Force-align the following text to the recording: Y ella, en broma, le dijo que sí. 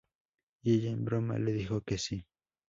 Y 0.63 0.73
ella, 0.73 0.89
en 0.89 1.05
broma, 1.05 1.37
le 1.37 1.53
dijo 1.53 1.81
que 1.81 1.99
sí. 1.99 2.25